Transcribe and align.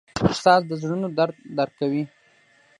استاد 0.29 0.61
د 0.69 0.71
زړونو 0.81 1.07
درد 1.17 1.35
درک 1.57 1.71
کوي. 1.81 2.03